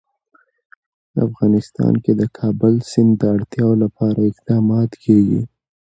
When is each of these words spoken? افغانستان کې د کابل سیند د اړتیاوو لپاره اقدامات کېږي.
افغانستان 1.25 1.93
کې 2.03 2.11
د 2.19 2.23
کابل 2.37 2.73
سیند 2.89 3.11
د 3.19 3.21
اړتیاوو 3.35 3.81
لپاره 3.83 4.19
اقدامات 4.31 4.91
کېږي. 5.03 5.41